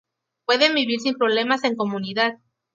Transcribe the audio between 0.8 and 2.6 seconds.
sin problemas en comunidad.